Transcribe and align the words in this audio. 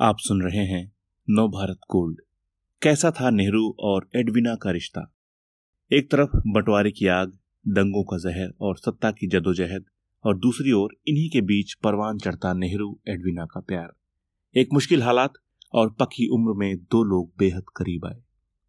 आप 0.00 0.16
सुन 0.18 0.42
रहे 0.42 0.66
हैं 0.66 0.92
नव 1.30 1.48
भारत 1.48 1.76
गोल्ड। 1.76 2.20
कैसा 2.82 3.10
था 3.10 3.30
नेहरू 3.30 3.76
और 3.80 4.10
एडविना 4.16 4.54
का 4.54 4.70
रिश्ता? 4.70 5.14
एक 5.92 6.10
तरफ़ 6.10 6.36
बंटवारे 6.36 6.90
की 6.90 7.06
आग, 7.06 7.38
दंगों 7.68 8.04
का 8.04 8.18
जहर 8.18 8.54
और 8.60 8.76
सत्ता 8.76 9.10
की 9.10 9.26
जदोजहद, 9.26 9.84
और 10.24 10.38
दूसरी 10.38 10.72
ओर 10.72 10.90
इन्हीं 11.08 11.30
के 11.30 11.40
बीच 11.40 11.74
परवान 11.74 12.18
चढ़ता 12.18 12.52
नेहरू, 12.52 13.00
एडविना 13.08 13.44
का 13.44 13.60
प्यार। 13.60 13.96
एक 14.56 14.68
मुश्किल 14.72 15.02
हालात 15.02 15.32
और 15.72 15.90
पक्की 15.90 16.28
उम्र 16.28 16.52
में 16.52 16.76
दो 16.76 17.04
लोग 17.04 17.32
बेहद 17.38 17.64
करीब 17.76 18.06
आए। 18.06 18.22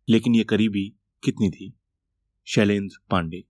लेकिन 0.09 0.36
ये 0.36 0.43
करीबी 0.43 0.96
कितनी 1.23 1.50
थी? 1.50 1.80
शैलेंद्र 2.48 2.98
पांडे। 3.11 3.48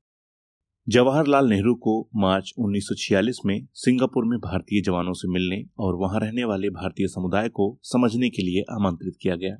जवाहरलाल 0.88 1.48
नेहरू 1.48 1.74
को 1.76 1.94
मार्च 2.16 2.52
1946 2.60 3.40
में 3.46 3.68
सिंगापुर 3.74 4.26
में 4.26 4.38
भारतीय 4.40 4.82
जवानों 4.82 5.12
से 5.14 5.28
मिलने 5.28 5.62
और 5.80 5.96
वहाँ 5.96 6.20
रहने 6.20 6.44
वाले 6.44 6.70
भारतीय 6.70 7.08
समुदाय 7.08 7.50
को 7.50 7.68
समझने 7.84 8.30
के 8.30 8.44
लिए 8.44 8.64
आमंत्रित 8.72 9.18
किया 9.22 9.36
गया। 9.36 9.56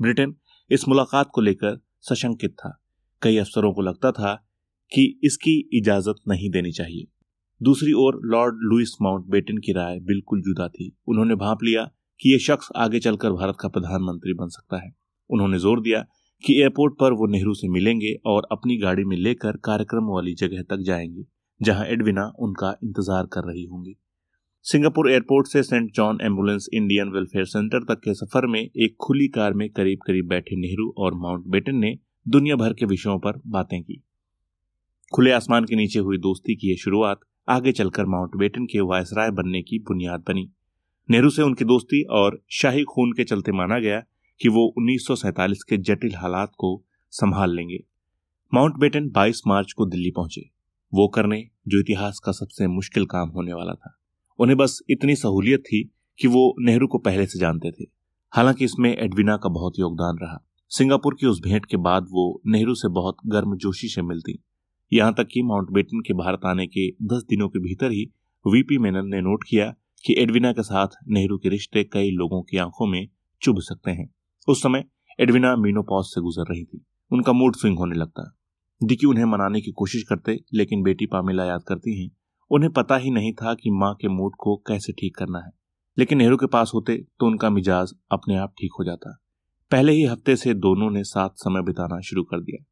ब्रिटेन 0.00 0.34
इस 0.70 0.88
मुलाकात 0.88 1.30
को 1.34 1.40
लेकर 1.40 1.78
सशंकित 2.00 2.50
था। 2.50 2.70
कई 3.22 3.36
अफसरों 3.36 3.72
को 3.72 3.82
लगता 3.82 4.12
था 4.12 4.34
कि 4.92 5.04
इसकी 5.24 5.58
इजाज़त 5.72 6.22
नहीं 6.28 6.50
देनी 6.50 6.72
चाहिए। 6.72 7.06
दूसरी 7.60 7.92
ओर 7.92 8.20
लॉर्ड 8.24 8.54
लुइस 8.62 8.96
माउंट 9.02 9.26
बेटन 9.26 9.58
की 9.58 9.72
राय 9.72 10.00
बिल्कुल 10.00 10.42
जुदा 10.42 10.68
थी। 10.68 10.90
उन्होंने 11.08 11.34
भाप 11.34 11.64
लिया 11.64 11.84
कि 12.20 12.32
यह 12.32 12.38
शख्स 12.38 12.68
आगे 12.76 13.00
चलकर 13.00 13.32
भारत 13.32 13.56
का 13.60 13.68
प्रधानमंत्री 13.68 14.34
बन 14.34 14.48
सकता 14.48 14.84
है। 14.84 14.92
उन्होंने 15.30 15.58
ज़ोर 15.58 15.80
दिया 15.80 16.04
कि 16.44 16.60
एयरपोर्ट 16.60 16.94
पर 16.94 17.12
वो 17.12 17.26
नेहरू 17.26 17.54
से 17.54 17.68
मिलेंगे 17.68 18.14
और 18.26 18.46
अपनी 18.52 18.76
गाड़ी 18.76 19.04
में 19.04 19.16
लेकर 19.16 19.56
कार्यक्रम 19.56 20.04
वाली 20.04 20.34
जगह 20.34 20.62
तक 20.62 20.76
जाएँगे, 20.76 21.24
जहाँ 21.62 21.86
एडविना 21.86 22.32
उनका 22.38 22.74
इंतज़ार 22.84 23.26
कर 23.26 23.40
रही 23.40 23.64
होंगी। 23.64 23.96
सिंगापुर 24.62 25.10
एयरपोर्ट 25.10 25.46
से 25.46 25.62
Saint 25.62 25.90
John 25.94 26.18
Ambulance 26.22 26.68
Indian 26.74 27.08
Welfare 27.08 27.44
Centre 27.44 27.84
तक 27.84 28.00
के 28.00 28.14
सफ़र 28.14 28.46
में 28.46 28.60
एक 28.60 28.96
खुली 29.00 29.28
कार 29.28 29.52
में 29.52 29.68
करीब 29.70 29.98
करीब 30.06 30.26
बैठे 30.26 30.56
नेहरू 30.56 30.94
और 30.98 31.14
माउंट 31.14 31.44
बेटन 31.46 31.76
ने 31.76 31.98
दुनिया 32.28 32.56
भर 32.56 32.72
के 32.72 32.86
विषयों 32.86 33.18
पर 33.18 33.40
बातें 33.46 33.82
की। 33.82 34.02
खुले 35.14 35.30
आसमान 35.30 35.64
के 35.64 35.76
नीचे 35.76 35.98
हुई 35.98 36.18
दोस्ती 36.18 36.56
की 36.56 36.70
यह 36.70 36.76
शुरुआत 36.76 37.20
आगे 37.48 37.72
चलकर 37.72 38.06
माउंट 38.06 38.36
बेटन 38.36 38.64
के 38.64 38.80
वायसराय 38.80 39.30
बनने 39.30 39.62
की 39.62 39.78
बुनियाद 39.78 40.24
बनी। 40.28 40.50
नेहरू 41.10 41.30
से 41.30 41.42
उनकी 41.42 41.64
दोस्ती 41.64 42.02
और 42.02 42.42
शाही 42.50 42.82
खून 42.82 43.12
के 43.12 43.24
चलते 43.24 43.52
माना 43.52 43.78
गया 43.78 44.02
कि 44.40 44.48
वो 44.48 44.74
उन्नीस 44.78 45.06
के 45.68 45.76
जटिल 45.76 46.14
हालात 46.14 46.52
को 46.58 46.84
संभाल 47.10 47.54
लेंगे। 47.54 47.84
माउंट 48.54 48.76
बेटन 48.76 49.10
22 49.10 49.42
मार्च 49.46 49.72
को 49.72 49.86
दिल्ली 49.86 50.10
पहुँचे। 50.10 50.50
वो 50.94 51.08
करने 51.08 51.48
जो 51.68 51.80
इतिहास 51.80 52.18
का 52.18 52.32
सबसे 52.32 52.66
मुश्किल 52.66 53.06
काम 53.06 53.28
होने 53.28 53.52
वाला 53.52 53.72
था। 53.72 53.98
उन्हें 54.38 54.58
बस 54.58 54.82
इतनी 54.90 55.14
सहूलियत 55.14 55.60
थी 55.60 55.94
कि 56.20 56.28
वो 56.28 56.56
नेहरू 56.60 56.86
को 56.86 56.98
पहले 56.98 57.26
से 57.26 57.38
जानते 57.38 57.70
थे। 57.70 57.84
हालाँकि 58.30 58.64
इसमें 58.64 58.96
एडविना 58.96 59.36
का 59.36 59.48
बहुत 59.48 59.72
योगदान 59.78 60.16
रहा। 60.22 60.46
सिंगापुर 60.68 61.16
की 61.20 61.26
उस 61.26 61.40
भेंट 61.40 61.66
के 61.66 61.76
बाद 61.76 62.06
वो 62.10 62.42
नेहरू 62.46 62.74
से 62.74 62.88
बहुत 62.88 63.16
गर्मजोशी 63.26 63.88
से 63.88 64.02
मिलती। 64.02 64.44
यहाँ 64.92 65.14
तक 65.14 65.28
कि 65.32 65.42
माउंट 65.42 65.70
बेटन 65.70 66.00
के 66.00 66.14
भारत 66.14 66.40
आने 66.46 66.66
के 66.66 66.90
दस 66.90 67.22
दिनों 67.30 67.48
के 67.48 67.58
भीतर 67.58 67.90
ही 67.90 68.10
वीपी 68.46 68.78
मेनन 68.78 69.06
ने 69.06 69.20
नोट 69.20 69.44
किया 69.48 69.74
कि 70.06 70.14
एडविना 70.18 70.52
के 70.52 70.62
साथ 70.62 70.88
नेहरू 71.08 71.38
के 71.38 71.48
रिश्ते 71.48 71.84
कई 71.84 72.10
लोगों 72.10 72.42
की 72.42 72.56
आँखों 72.56 72.86
में 72.86 73.08
चुभ 73.42 73.56
सकते 73.58 73.90
हैं। 73.90 74.14
उस 74.48 74.62
समय 74.62 74.84
एडविना 75.20 75.56
मीनोपॉज 75.56 76.04
से 76.04 76.20
गुजर 76.20 76.52
रही 76.52 76.64
थी। 76.64 76.84
उनका 77.12 77.32
मूड 77.32 77.56
स्विंग 77.56 77.78
होने 77.78 77.94
लगता 77.94 78.36
डिकी 78.82 79.06
उन्हें 79.06 79.24
मनाने 79.24 79.60
की 79.60 79.70
कोशिश 79.70 80.02
करते, 80.02 80.40
लेकिन 80.54 80.82
बेटी 80.82 81.06
पामिला 81.06 81.44
याद 81.44 81.62
करती 81.62 82.02
हैं। 82.02 82.10
उन्हें 82.50 82.72
पता 82.72 82.96
ही 82.96 83.10
नहीं 83.10 83.32
था 83.32 83.54
कि 83.54 83.70
माँ 83.70 83.94
के 83.94 84.08
मूड 84.08 84.32
को 84.38 84.56
कैसे 84.56 84.92
ठीक 84.92 85.16
करना 85.16 85.38
है। 85.38 85.50
लेकिन 85.98 86.18
नेहरू 86.18 86.36
के 86.36 86.46
पास 86.46 86.70
होते 86.74 86.96
तो 87.20 87.26
उनका 87.26 87.50
मिजाज 87.50 87.92
अपने 88.12 88.36
आप 88.36 88.50
ठीक 88.50 88.70
हो 88.78 88.84
जाता। 88.84 89.20
पहले 89.70 89.92
ही 89.92 90.04
हफ़्ते 90.04 90.36
से 90.36 90.54
दोनों 90.54 90.90
ने 90.90 91.04
साथ 91.04 91.28
समय 91.30 91.62
बिताना 91.62 92.00
शुरू 92.00 92.22
कर 92.22 92.40
दिया। 92.40 92.64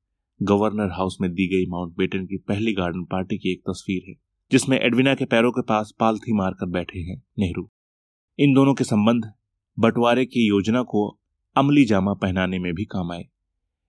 गवर्नर 0.43 0.91
हाउस 0.91 1.17
में 1.21 1.31
दी 1.31 1.47
गई 1.49 1.71
माउंट 1.71 1.97
बेटन 1.97 2.27
की 2.27 2.37
पहली 2.37 2.73
गार्डन 2.73 3.05
पार्टी 3.05 3.39
की 3.39 3.53
एक 3.53 3.61
तस्वीर 3.61 4.03
है, 4.09 4.15
जिसमें 4.53 4.81
एडविना 4.81 5.15
के 5.15 5.25
पैरों 5.25 5.51
के 5.51 5.62
पास 5.62 5.95
पालथी 6.01 6.33
मारकर 6.33 6.67
बैठे 6.67 6.99
हैं 6.99 7.23
नेहरू। 7.39 7.71
इन 8.39 8.55
दोनों 8.55 8.75
के 8.75 8.84
संबंध 8.84 9.33
बंटवारे 9.78 10.25
की 10.27 10.49
योजना 10.49 10.83
को 10.83 11.18
अमली 11.59 11.85
जामा 11.85 12.13
पहनाने 12.15 12.59
में 12.59 12.73
भी 12.75 12.85
काम 12.87 13.11
आए। 13.13 13.25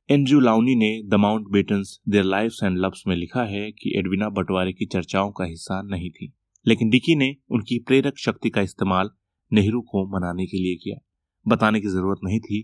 एंड्रयू 0.10 0.40
लाउनी 0.40 0.76
ने 0.76 0.90
the 1.08 1.14
Mountbattens, 1.52 2.00
their 2.10 2.24
lives 2.24 2.60
and 2.64 2.78
loves 2.78 3.04
में 3.08 3.16
लिखा 3.16 3.44
है 3.46 3.72
कि 3.72 3.94
एडविना 3.98 4.30
बंटवारे 4.30 4.72
की 4.74 4.86
चर्चाओं 4.86 5.32
का 5.32 5.46
हिस्सा 5.46 5.82
नहीं 5.82 6.10
थी, 6.10 6.32
लेकिन 6.66 6.90
डिकी 6.90 7.16
ने 7.16 7.36
उनकी 7.52 7.78
प्रेरक 7.80 8.18
शक्ति 8.18 8.50
का 8.50 8.62
इस्तेमाल 8.62 9.10
नेहरू 9.52 9.82
को 9.82 10.06
मनाने 10.10 10.46
के 10.46 10.58
लिए 10.58 10.76
किया। 10.76 10.98
बताने 11.46 11.82
की 11.82 11.88
ज़रूरत 11.88 12.20
नहीं 12.24 12.40
थी 12.40 12.62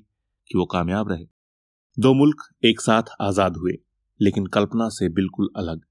कि 0.50 0.58
वो 0.58 0.66
कामयाब 0.66 1.12
रहे। 1.12 1.26
दो 1.98 2.14
मुल्क 2.14 2.42
एक 2.66 2.82
साथ 2.82 3.16
आज़ाद 3.22 3.58
हुए, 3.58 3.74
लेकिन 4.20 4.46
कल्पना 4.48 4.88
से 4.90 5.10
बिल्कुल 5.10 5.50
अलग। 5.58 5.82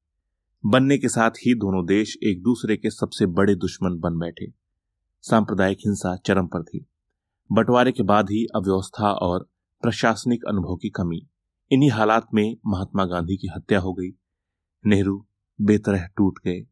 बनने 0.65 0.99
के 0.99 1.09
साथ 1.09 1.39
ही 1.39 1.55
दोनों 1.55 1.85
देश 1.87 2.17
एक 2.23 2.43
दूसरे 2.43 2.77
के 2.77 2.91
सबसे 2.91 3.27
बड़े 3.33 3.55
दुश्मन 3.57 3.99
बन 3.99 4.19
बैठे। 4.19 4.51
सांप्रदायिक 5.25 5.79
हिंसा 5.79 6.17
चरम 6.17 6.47
पर 6.47 6.63
थी। 6.63 6.85
बंटवारे 7.53 7.93
के 7.93 8.03
बाद 8.03 8.31
ही 8.31 8.47
अव्यवस्था 8.57 9.13
और 9.13 9.49
प्रशासनिक 9.83 10.45
अनुभव 10.49 10.77
की 10.77 10.89
कमी। 10.89 11.27
इन्हीं 11.73 11.91
हालात 11.91 12.27
में 12.35 12.57
महात्मा 12.67 13.05
गांधी 13.05 13.37
की 13.37 13.49
हत्या 13.49 13.81
हो 13.81 13.93
गई। 13.93 14.11
नेहरू 14.87 15.27
बेतरह 15.61 16.07
टूट 16.17 16.39
गए। 16.45 16.67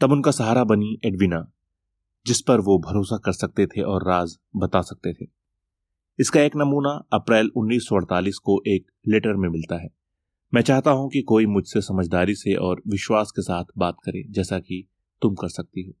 तब 0.00 0.12
उनका 0.12 0.30
सहारा 0.30 0.64
बनी 0.64 1.00
एडविना, 1.04 1.52
जिस 2.26 2.40
पर 2.40 2.60
वो 2.60 2.78
भरोसा 2.78 3.16
कर 3.16 3.32
सकते 3.32 3.66
थे 3.66 3.82
और 3.82 4.08
राज 4.08 4.38
बता 4.56 4.80
सकते 4.80 5.12
थे। 5.12 5.28
इसका 6.18 6.40
एक 6.40 6.56
नमूना 6.56 7.06
अप्रैल 7.12 7.50
1948 7.56 8.38
को 8.38 8.62
एक 8.66 8.86
लेटर 9.08 9.34
में 9.36 9.48
मिलता 9.48 9.82
है। 9.82 9.88
मैं 10.54 10.62
चाहता 10.62 10.90
हूँ 10.90 11.10
कि 11.10 11.22
कोई 11.22 11.46
मुझसे 11.46 11.80
समझदारी 11.80 12.34
से 12.34 12.54
और 12.54 12.82
विश्वास 12.88 13.30
के 13.30 13.42
साथ 13.42 13.64
बात 13.78 13.96
करे, 14.04 14.24
जैसा 14.30 14.58
कि 14.58 14.88
तुम 15.22 15.34
कर 15.34 15.48
सकती 15.48 15.82
हो। 15.82 15.92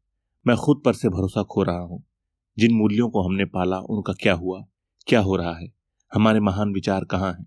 मैं 0.46 0.56
खुद 0.56 0.82
पर 0.84 0.92
से 0.92 1.08
भरोसा 1.08 1.42
खो 1.42 1.62
रहा 1.62 1.80
हूँ। 1.80 2.04
जिन 2.58 2.74
मूल्यों 2.74 3.10
को 3.10 3.22
हमने 3.22 3.44
पाला, 3.44 3.78
उनका 3.78 4.12
क्या 4.12 4.34
हुआ? 4.34 4.66
क्या 5.06 5.20
हो 5.20 5.36
रहा 5.36 5.58
है? 5.58 5.72
हमारे 6.14 6.40
महान 6.40 6.72
विचार 6.72 7.04
कहाँ 7.04 7.32
हैं? 7.32 7.46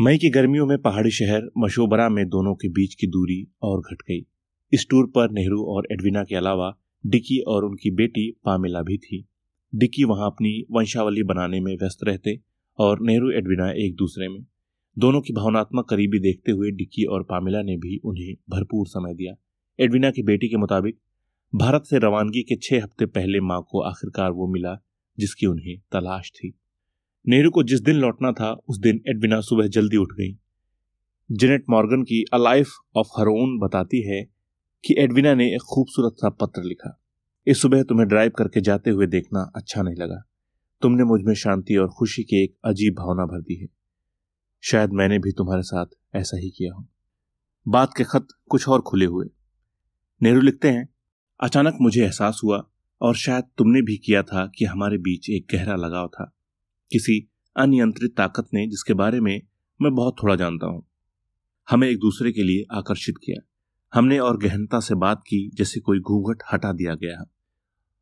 मई 0.00 0.18
की 0.18 0.30
गर्मियों 0.30 0.66
में 0.66 0.78
पहाड़ी 0.78 1.10
शहर 1.10 1.50
मशोबरा 1.58 2.08
में 2.08 2.28
दोनों 2.28 2.54
के 2.54 2.68
बीच 2.68 2.94
की 2.94 3.06
दूरी 3.06 3.48
और 3.62 3.80
घट 3.80 4.02
गई। 4.02 4.26
इस 4.72 4.86
टूर 4.90 5.06
पर 5.06 5.30
नेहरू 5.30 5.64
और 5.64 5.88
एडविना 5.92 6.24
के 6.24 6.34
अलावा 6.34 6.76
डिकी 7.06 7.38
और 7.38 7.64
उनकी 7.64 7.90
बेटी 7.90 8.40
पामिला 8.44 8.82
भी 8.82 8.98
थी। 8.98 9.28
डिकी 9.74 10.04
वहाँ 10.04 10.26
अपनी 10.26 10.66
वंशावली 10.70 11.22
बनाने 11.22 11.60
में 11.60 11.76
व्यस्त 11.76 11.98
रहते 12.04 12.40
और 12.78 12.98
नेहरू, 13.02 13.30
एडविना 13.30 13.70
एक 13.70 13.94
दूसरे 13.94 14.28
में। 14.28 14.46
दोनों 14.98 15.20
की 15.20 15.32
भावनात्मक 15.32 15.88
करीबी 15.88 16.18
देखते 16.18 16.52
हुए 16.52 16.70
डिक्की 16.70 17.04
और 17.04 17.22
पामिला 17.22 17.62
ने 17.62 17.76
भी 17.76 18.00
उन्हें 18.04 18.34
भरपूर 18.50 18.86
समय 18.86 19.14
दिया। 19.14 19.34
एडविना 19.80 20.10
की 20.10 20.22
बेटी 20.22 20.48
के 20.48 20.56
मुताबिक 20.56 20.98
भारत 21.56 21.84
से 21.84 21.98
रवानगी 21.98 22.42
के 22.42 22.56
छह 22.56 22.76
हफ़्ते 22.76 23.06
पहले 23.06 23.40
माँ 23.40 23.66
को 23.70 23.80
आखिरकार 23.80 24.30
वो 24.30 24.46
मिला, 24.46 24.82
जिसकी 25.18 25.46
उन्हें 25.46 25.78
तलाश 25.92 26.30
थी। 26.30 26.58
नेहरू 27.28 27.50
को 27.50 27.62
जिस 27.62 27.80
दिन 27.80 27.96
लौटना 27.96 28.32
था, 28.32 28.52
उस 28.52 28.78
दिन 28.78 29.00
एडविना 29.08 29.40
सुबह 29.40 29.66
जल्दी 29.66 29.96
उठ 29.96 30.08
गई। 30.12 30.38
जेनेट 31.32 31.64
मॉर्गन 31.70 32.02
की 32.02 32.24
a 32.32 32.36
life 32.36 32.68
of 32.96 33.06
her 33.18 33.26
own 33.26 33.58
बताती 33.58 34.02
है 34.02 34.22
कि 34.84 34.94
एडविना 34.98 35.34
ने 35.34 35.54
एक 35.54 35.62
खूबसूरत 35.62 36.12
सा 36.12 36.28
पत्र 36.28 36.62
लिखा। 36.62 37.00
इस 37.46 37.62
सुबह 37.62 37.82
तुम्हें 37.82 38.08
ड्राइव 38.08 38.30
करके 38.30 38.60
जाते 38.60 38.90
हुए 38.90 39.06
देखना 39.06 39.52
अच्छा 39.56 39.82
नहीं 39.82 39.96
लगा। 39.96 40.22
तुमने 40.82 41.04
मुझमें 41.04 41.34
शांति 41.34 41.76
और 41.76 41.88
खुशी 41.88 42.22
की 42.22 42.44
एक 42.44 42.56
अजीब 42.64 42.94
भावना 42.94 43.24
भर 43.24 43.40
दी 43.40 43.54
है। 43.54 43.68
शायद 44.62 44.90
मैंने 44.90 45.18
भी 45.18 45.32
तुम्हारे 45.32 45.62
साथ 45.62 45.86
ऐसा 46.14 46.36
ही 46.36 46.50
किया 46.50 46.74
हो। 46.74 46.86
बात 47.68 47.90
के 47.96 48.04
खत 48.04 48.28
कुछ 48.48 48.68
और 48.68 48.80
खुले 48.80 49.04
हुए। 49.04 49.26
नेहरू 50.22 50.40
लिखते 50.40 50.70
हैं 50.70 50.95
अचानक 51.40 51.78
मुझे 51.80 52.04
एहसास 52.04 52.40
हुआ 52.44 52.70
और 53.00 53.16
शायद 53.16 53.44
तुमने 53.58 53.82
भी 53.82 53.96
किया 53.96 54.22
था 54.22 54.46
कि 54.46 54.64
हमारे 54.64 54.98
बीच 54.98 55.30
एक 55.30 55.46
गहरा 55.52 55.76
लगाव 55.76 56.08
था। 56.08 56.36
किसी 56.90 57.30
अनियंत्रित 57.56 58.16
ताकत 58.16 58.48
ने 58.54 58.66
जिसके 58.66 58.94
बारे 58.94 59.20
में 59.20 59.42
मैं 59.82 59.94
बहुत 59.94 60.16
थोड़ा 60.22 60.36
जानता 60.36 60.66
हूँ। 60.66 60.86
हमें 61.70 61.88
एक 61.88 61.98
दूसरे 61.98 62.32
के 62.32 62.42
लिए 62.42 62.64
आकर्षित 62.72 63.14
किया। 63.24 63.46
हमने 63.94 64.18
और 64.18 64.38
गहनता 64.38 64.80
से 64.80 64.94
बात 64.94 65.20
की 65.20 65.50
जैसे 65.54 65.80
कोई 65.80 66.00
घूंघट 66.00 66.42
हटा 66.52 66.72
दिया 66.72 66.94
गया 66.94 67.30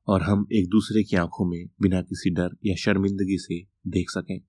और 0.06 0.22
हम 0.22 0.46
एक 0.52 0.68
दूसरे 0.68 1.02
की 1.02 1.16
आँखों 1.16 1.44
में 1.44 1.66
बिना 1.80 2.02
किसी 2.02 2.30
डर 2.30 2.50
या 2.66 2.74
शर्मिंदगी 2.74 3.38
से 3.38 3.60
देख 3.86 4.10
सकें। 4.10 4.40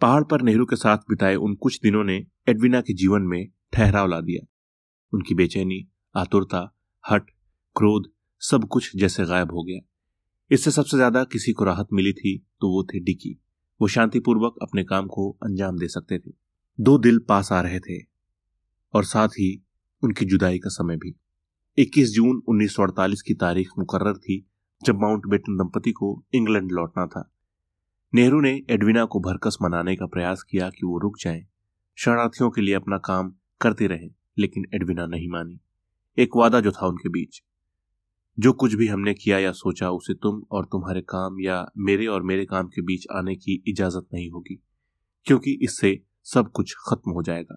पहाड़ 0.00 0.24
पर 0.24 0.42
नेहरू 0.42 0.66
के 0.66 0.76
साथ 0.76 0.98
बिताए 0.98 1.34
उन 1.34 1.54
कुछ 1.54 1.80
दिनों 1.82 2.04
ने 2.04 2.26
एडविना 2.48 2.80
के 2.80 2.94
जीवन 2.94 3.22
में 3.22 3.48
ठहराव 3.72 4.06
ला 4.06 4.20
दिया। 4.20 4.46
उनकी 5.14 5.34
बेचैनी, 5.34 5.88
आतुरता, 6.16 6.76
हट, 7.10 7.30
क्रोध 7.76 8.15
सब 8.42 8.64
कुछ 8.64 8.90
जैसे 8.96 9.24
गायब 9.26 9.52
हो 9.52 9.62
गया। 9.62 9.80
इससे 10.50 10.70
सबसे 10.70 10.96
ज़्यादा 10.96 11.22
किसी 11.24 11.52
को 11.52 11.64
राहत 11.64 11.88
मिली 11.92 12.12
थी 12.12 12.36
तो 12.60 12.68
वो 12.68 12.82
थे 12.84 13.00
डिकी 13.00 13.36
वो 13.80 13.88
शांतिपूर्वक 13.88 14.58
अपने 14.62 14.84
काम 14.84 15.06
को 15.06 15.30
अंजाम 15.42 15.78
दे 15.78 15.88
सकते 15.88 16.18
थे। 16.18 16.30
दो 16.78 16.96
दिल 16.98 17.18
पास 17.18 17.52
आ 17.52 17.60
रहे 17.60 17.78
थे 17.80 17.98
और 18.94 19.04
साथ 19.04 19.28
ही 19.28 19.48
उनकी 20.02 20.24
जुदाई 20.24 20.58
का 20.58 20.70
समय 20.70 20.96
भी। 20.96 21.14
21 21.78 22.10
जून 22.10 22.42
1948 22.48 23.22
की 23.22 23.34
तारीख 23.34 23.70
मुकर्र 23.78 24.12
थी 24.16 24.44
जब 24.82 25.00
माउंट 25.00 25.26
बेटन 25.26 25.56
दंपति 25.56 25.92
को 25.92 26.10
इंग्लैंड 26.34 26.72
लौटना 26.72 27.06
था। 27.06 27.28
नेहरू 28.12 28.40
ने 28.40 28.50
एडविना 28.70 29.04
को 29.04 29.20
भरकस 29.20 29.58
मनाने 29.62 29.96
का 29.96 30.06
प्रयास 30.06 30.42
किया 30.42 30.68
कि 30.70 30.86
वो 30.86 30.98
रुक 30.98 31.16
जाएँ, 31.20 31.44
शरणार्थियों 31.98 32.50
के 32.50 32.60
लिए 32.60 32.74
अपना 32.74 32.98
काम 33.04 33.32
करते 33.60 33.86
रहे 33.86 34.08
लेकिन 34.38 34.66
एडविना 34.74 35.06
नहीं 35.06 35.28
मानी। 35.28 35.58
एक 36.18 36.36
वादा 36.36 36.60
जो 36.60 36.72
था 36.72 36.86
उनके 36.86 37.08
बीच। 37.08 37.42
जो 38.38 38.52
कुछ 38.52 38.74
भी 38.74 38.86
हमने 38.86 39.12
किया 39.14 39.38
या 39.38 39.52
सोचा, 39.52 39.90
उसे 39.90 40.14
तुम 40.14 40.42
और 40.50 40.64
तुम्हारे 40.64 41.00
काम 41.00 41.40
या 41.40 41.64
मेरे 41.78 42.06
और 42.06 42.22
मेरे 42.22 42.44
काम 42.44 42.66
के 42.66 42.82
बीच 42.82 43.06
आने 43.12 43.34
की 43.34 43.62
इजाज़त 43.68 44.06
नहीं 44.14 44.30
होगी, 44.30 44.58
क्योंकि 45.26 45.58
इससे 45.62 46.00
सब 46.26 46.50
कुछ 46.50 46.74
खत्म 46.88 47.10
हो 47.10 47.22
जाएगा। 47.22 47.56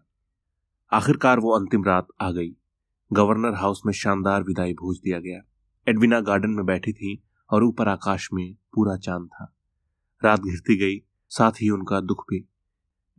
आखिरकार 0.91 1.39
वो 1.39 1.51
अंतिम 1.51 1.83
रात 1.83 2.07
आ 2.21 2.31
गई। 2.31 2.55
गवर्नर 3.11 3.55
हाउस 3.55 3.81
में 3.85 3.93
शानदार 3.93 4.43
विदाई 4.43 4.73
भोज 4.73 4.99
दिया 4.99 5.19
गया। 5.19 5.41
एडविना 5.87 6.19
गार्डन 6.21 6.49
में 6.49 6.65
बैठी 6.65 6.93
थी 6.93 7.21
और 7.49 7.63
ऊपर 7.63 7.87
आकाश 7.87 8.29
में 8.33 8.53
पूरा 8.73 8.95
चाँद 8.97 9.27
था। 9.27 9.53
रात 10.21 10.39
घिरती 10.39 10.77
गई, 10.77 10.97
साथ 11.31 11.61
ही 11.61 11.69
उनका 11.69 12.01
दुख 12.01 12.25
भी। 12.29 12.43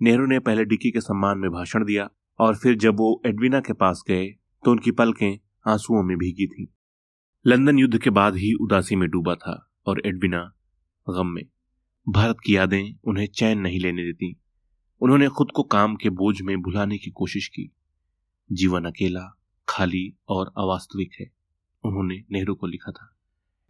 नेहरू 0.00 0.26
ने 0.26 0.38
पहले 0.38 0.64
डिकी 0.64 0.90
के 0.90 1.00
सम्मान 1.00 1.38
में 1.38 1.50
भाषण 1.50 1.84
दिया 1.84 2.08
और 2.38 2.56
फिर 2.56 2.76
जब 2.76 2.96
वो 2.96 3.20
एडविना 3.26 3.60
के 3.60 3.72
पास 3.72 4.02
गए 4.08 4.26
तो 4.64 4.70
उनकी 4.70 4.90
पलकें 4.90 5.38
आंसुओं 5.66 6.02
में 6.02 6.16
भीगी 6.18 6.46
थी। 6.46 6.72
लंदन 7.46 7.78
युद्ध 7.78 7.98
के 7.98 8.10
बाद 8.10 8.36
ही 8.36 8.54
उदासी 8.54 8.96
में 8.96 9.10
डूबा 9.10 9.34
था 9.34 9.70
और 9.86 10.02
एडविना 10.06 10.52
गम 11.10 11.26
में। 11.26 11.42
भारत 12.08 12.36
की 12.44 12.56
यादें 12.56 12.98
उन्हें 13.04 13.26
चैन 13.26 13.58
नहीं 13.58 13.80
लेने 13.80 14.02
देती। 14.02 14.40
उन्होंने 15.00 15.28
खुद 15.28 15.48
को 15.54 15.62
काम 15.62 15.96
के 15.96 16.10
बोझ 16.10 16.42
में 16.42 16.62
भुलाने 16.62 16.98
की 16.98 17.10
कोशिश 17.10 17.48
की। 17.48 17.70
जीवन 18.52 18.84
अकेला, 18.84 19.38
खाली 19.68 20.16
और 20.28 20.52
अवास्तविक 20.58 21.10
है, 21.20 21.30
उन्होंने 21.84 22.24
नेहरू 22.32 22.54
को 22.54 22.66
लिखा 22.66 22.92
था। 22.92 23.16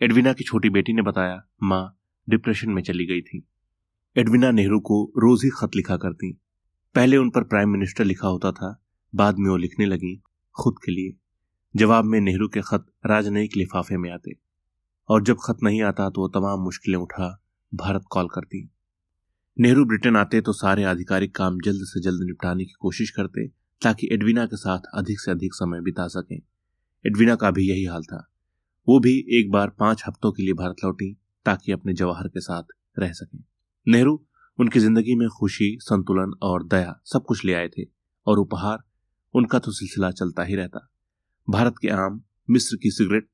एडविना 0.03 0.33
की 0.33 0.45
छोटी 0.45 0.71
बेटी 0.71 0.93
ने 0.93 1.03
बताया, 1.03 1.47
माँ 1.63 1.99
डिप्रेशन 2.31 2.71
में 2.71 2.83
चली 2.83 3.07
गई 3.07 3.21
थी। 3.21 3.49
एडविना 4.17 4.51
नेहरू 4.51 4.81
को 4.81 5.13
रोज 5.17 5.45
ही 5.45 5.51
खत 5.51 5.71
लिखा 5.77 5.97
करती। 5.97 6.33
पहले 6.95 7.17
उन 7.17 7.31
पर 7.31 7.45
प्राइम 7.45 7.69
मिनिस्टर 7.69 8.05
लिखा 8.05 8.29
होता 8.29 8.53
था, 8.53 8.85
बाद 9.15 9.39
में 9.39 9.51
वो 9.51 9.57
लिखने 9.57 9.87
लगी 9.87 10.23
खुद 10.63 10.75
के 10.85 10.93
लिए। 10.93 11.17
जवाब 11.75 12.05
में 12.05 12.21
नेहरू 12.21 12.47
के 12.49 12.61
खत 12.61 12.87
राजनयिक 13.07 13.57
लिफाफे 13.57 13.97
में 13.97 14.11
आते 14.11 14.33
और 15.09 15.23
जब 15.25 15.37
खत 15.45 15.59
नहीं 15.65 15.83
आता 15.83 16.09
तो 16.11 16.21
वो 16.21 16.29
तमाम 16.29 16.61
मुश्किलें 16.61 16.99
उठा 16.99 17.29
भारत 17.73 18.05
कॉल 18.11 18.29
करती। 18.29 18.69
नेहरू 19.57 19.85
ब्रिटेन 19.85 20.17
आते 20.17 20.41
तो 20.41 20.53
सारे 20.53 20.85
आधिकारिक 20.85 21.35
काम 21.35 21.59
जल्द 21.65 21.85
से 21.85 22.01
जल्द 22.01 22.23
निपटाने 22.23 22.65
की 22.65 22.75
कोशिश 22.81 23.11
करते 23.11 23.47
ताकि 23.83 24.09
एडविना 24.13 24.47
के 24.47 24.57
साथ 24.57 24.91
अधिक 24.95 25.21
से 25.21 25.31
अधिक 25.31 25.55
समय 25.55 25.81
बिता 25.81 26.09
सकें। 26.09 26.37
एडविना 27.05 27.37
का 27.37 27.51
भी 27.51 27.69
यही 27.69 27.85
हाल 27.85 28.03
था। 28.03 28.27
वो 28.89 28.99
भी 29.01 29.17
एक 29.39 29.51
बार 29.51 29.71
पाँच 29.79 30.05
हफ्तों 30.09 30.33
के 30.33 30.43
लिए 30.43 30.55
भारत 30.55 30.85
लौटी 30.85 31.13
ताकि 31.47 31.73
अपने 31.73 31.95
जवाहर 31.95 32.29
के 32.29 32.41
साथ 32.41 32.79
रह 32.99 33.13
सकें। 33.13 33.43
नेहरू 33.87 34.21
उनकी 34.59 34.81
ज़िंदगी 34.81 35.15
में 35.15 35.29
खुशी, 35.31 35.77
संतुलन 35.81 36.39
और 36.43 36.67
दया 36.67 37.01
सब 37.05 37.25
कुछ 37.25 37.45
ले 37.45 37.55
आए 37.55 37.69
थे 37.69 37.89
और 38.27 38.39
उपहार 38.39 38.83
उनका 39.35 39.59
तो 39.59 39.73
सिलसिला 39.73 40.11
चलता 40.13 40.45
ही 40.45 40.55
रहता। 40.57 40.89
भारत 41.51 41.75
के 41.83 41.89
आम, 41.89 42.21
मिस्र 42.51 42.77
की 42.77 42.91
सिगरेट, 42.91 43.27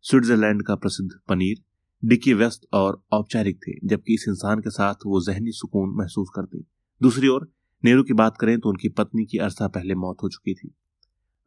स्विट्जरलैंड 0.00 0.62
का 0.62 0.74
प्रसिद्ध 0.74 1.10
पनीर 1.28 1.56
डिकी 2.02 2.34
व्यस्त 2.34 2.60
और 2.72 3.02
औपचारिक 3.12 3.56
थे, 3.56 3.72
जबकि 3.84 4.14
इस 4.14 4.24
इंसान 4.28 4.58
के 4.58 4.70
साथ 4.70 4.94
वो 5.06 5.20
जहनी 5.20 5.52
सुकून 5.52 5.90
महसूस 5.96 6.28
करती। 6.36 6.64
दूसरी 7.02 7.28
ओर, 7.28 7.52
नेहरू 7.84 8.02
की 8.02 8.12
बात 8.12 8.36
करें 8.36 8.58
तो 8.60 8.68
उनकी 8.68 8.88
पत्नी 8.88 9.24
की 9.24 9.38
अरसा 9.38 9.68
पहले 9.68 9.94
मौत 9.94 10.16
हो 10.22 10.28
चुकी 10.28 10.54
थी। 10.54 10.74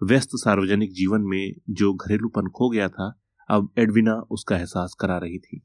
व्यस्त 0.04 0.30
सार्वजनिक 0.34 0.94
जीवन 0.94 1.22
में 1.22 1.54
जो 1.70 1.94
घरेलूपन 1.94 2.48
खो 2.48 2.70
गया 2.70 2.90
था, 2.90 3.22
अब 3.50 3.74
एडविना 3.78 4.14
उसका 4.14 4.58
एहसास 4.58 4.96
करा 5.00 5.18
रही 5.18 5.40
थी। 5.40 5.62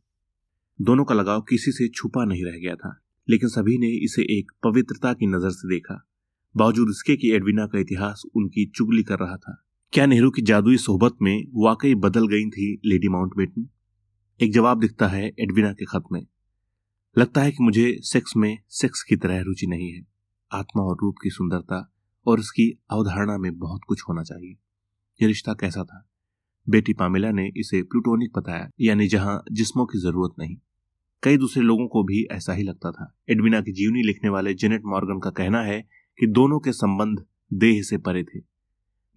दोनों 0.80 1.04
का 1.04 1.14
लगाव 1.14 1.42
किसी 1.42 1.72
से 1.72 1.88
छुपा 1.88 2.24
नहीं 2.24 2.44
रह 2.44 2.58
गया 2.58 2.74
था, 2.74 3.00
लेकिन 3.28 3.48
सभी 3.48 3.78
ने 3.78 4.04
इसे 4.04 4.22
एक 4.38 4.52
पवित्रता 4.64 5.12
की 5.12 5.26
नज़र 5.26 5.50
से 5.50 5.68
देखा। 5.68 6.08
बावजूद 6.56 6.88
इसके 6.90 7.16
कि 7.16 7.30
एडविना 7.30 7.66
का 7.66 7.78
इतिहास 7.78 8.22
उनकी 8.34 8.66
चुगली 8.66 9.02
कर 9.02 9.18
रहा 9.18 9.36
था। 9.36 9.62
क्या 9.92 10.06
नेहरू 10.06 10.30
की 10.30 10.42
जादुई 10.42 10.76
सोहबत 10.76 11.16
में 11.22 11.44
वाकई 11.54 11.94
बदल 11.94 12.26
गई 12.26 12.50
थी 12.50 12.80
लेडी 12.84 13.08
माउंटबेटन 13.08 13.68
एक 14.40 14.52
जवाब 14.52 14.80
दिखता 14.80 15.08
है 15.08 15.26
एडविना 15.26 15.72
के 15.72 15.84
खत 15.84 16.04
में। 16.12 16.26
लगता 17.18 17.42
है 17.42 17.50
कि 17.50 17.64
मुझे 17.64 17.98
सेक्स 18.00 18.36
में 18.36 18.58
सेक्स 18.68 19.02
की 19.02 19.16
तरह 19.16 19.40
रुचि 19.40 19.66
नहीं 19.66 19.92
है। 19.92 20.06
आत्मा 20.52 20.82
और 20.82 20.96
रूप 21.02 21.14
की 21.22 21.30
सुंदरता 21.30 21.94
और 22.26 22.38
उसकी 22.38 22.78
अवधारणा 22.90 23.38
में 23.38 23.58
बहुत 23.58 23.80
कुछ 23.88 24.02
होना 24.08 24.22
चाहिए। 24.22 24.50
यह 25.22 25.28
रिश्ता 25.28 25.54
कैसा 25.54 25.84
था? 25.84 26.08
बेटी 26.68 26.92
पामिला 26.92 27.30
ने 27.30 27.52
इसे 27.56 27.82
प्लूटोनिक 27.82 28.38
बताया, 28.38 28.70
यानी 28.80 29.08
जहाँ 29.08 29.44
जिस्मों 29.52 29.86
की 29.86 29.98
ज़रूरत 29.98 30.34
नहीं। 30.38 30.56
कई 31.22 31.36
दूसरे 31.36 31.62
लोगों 31.62 31.88
को 31.88 32.04
भी 32.04 32.24
ऐसा 32.24 32.52
ही 32.52 32.62
लगता 32.62 32.90
था। 32.90 33.18
एडविना 33.30 33.60
की 33.60 33.72
जीवनी 33.72 34.02
लिखने 34.02 34.30
वाले 34.30 34.54
जेनेट 34.54 34.82
मॉर्गन 34.84 35.20
का 35.20 35.30
कहना 35.30 35.62
है 35.62 35.80
कि 36.20 36.26
दोनों 36.26 36.60
के 36.60 36.72
संबंध 36.72 37.24
देह 37.52 37.82
से 37.82 37.98
परे 37.98 38.24
थे। 38.24 38.55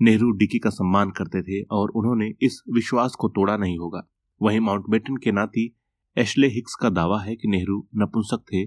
नेहरू, 0.02 0.32
डिकी 0.32 0.60
का 0.60 0.70
सम्मान 0.70 1.10
करते 1.12 1.42
थे 1.42 1.62
और 1.72 1.90
उन्होंने 1.90 2.34
इस 2.42 2.62
विश्वास 2.74 3.16
को 3.16 3.28
तोड़ा 3.30 3.58
नहीं 3.58 3.78
होगा। 3.78 4.02
वहीं 4.42 4.60
माउंटबेटन 4.60 5.18
के 5.18 5.32
नाती 5.32 5.74
एशले 6.18 6.48
हिक्स 6.48 6.76
का 6.76 6.90
दावा 6.90 7.22
है 7.22 7.36
कि 7.36 7.48
नेहरू 7.48 7.88
नपुंसक 7.96 8.44
थे 8.54 8.66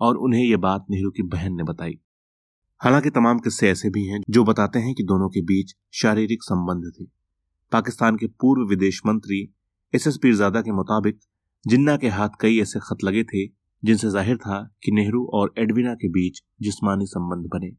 और 0.00 0.16
उन्हें 0.16 0.42
यह 0.44 0.56
बात 0.56 0.86
नेहरू 0.90 1.10
की 1.10 1.22
बहन 1.22 1.54
ने 1.54 1.62
बताई। 1.62 1.98
हालाँकि 2.80 3.10
तमाम 3.10 3.38
किस्से 3.38 3.70
ऐसे 3.70 3.90
भी 3.90 4.04
हैं 4.06 4.20
जो 4.30 4.44
बताते 4.44 4.78
हैं 4.78 4.94
कि 4.94 5.02
दोनों 5.02 5.28
के 5.28 5.40
बीच 5.40 5.74
शारीरिक 5.92 6.42
संबंध 6.42 6.92
थे। 7.00 7.04
पाकिस्तान 7.72 8.16
के 8.16 8.26
पूर्व 8.26 8.68
विदेश 8.68 9.00
मंत्री 9.06 9.40
एस 9.94 10.06
एस 10.06 10.18
पीरजादा 10.22 10.60
के 10.60 10.72
मुताबिक 10.72 11.18
जिन्ना 11.66 11.96
के 11.96 12.08
हाथ 12.08 12.28
कई 12.40 12.58
ऐसे 12.58 12.80
खत 12.80 13.04
लगे 13.04 13.22
थे, 13.24 13.46
जिनसे 13.82 14.10
ज़ाहिर 14.10 14.36
था 14.36 14.58
कि 14.82 14.92
नेहरू 14.92 15.24
और 15.34 15.54
एडविना 15.58 15.94
के 15.94 16.08
बीच 16.08 16.42
जिस्मानी 16.62 17.06
संबंध 17.06 17.46
बने। 17.46 17.70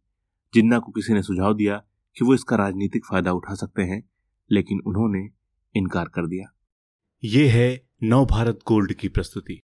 जिन्ना 0.53 0.79
को 0.79 0.91
किसी 0.91 1.13
ने 1.13 1.21
सुझाव 1.21 1.53
दिया 1.53 1.83
कि 2.17 2.25
वो 2.25 2.33
इसका 2.33 2.55
राजनीतिक 2.55 3.05
फ़ायदा 3.05 3.31
उठा 3.31 3.53
सकते 3.53 3.81
हैं, 3.81 4.09
लेकिन 4.51 4.79
उन्होंने 4.87 5.29
इनकार 5.75 6.05
कर 6.05 6.27
दिया। 6.27 6.55
ये 7.23 7.47
है 7.47 7.89
नव 8.03 8.25
भारत 8.25 8.59
गोल्ड 8.67 8.93
की 8.93 9.07
प्रस्तुति। 9.07 9.61